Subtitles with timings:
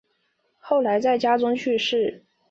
[0.57, 2.23] 后来在家中去世。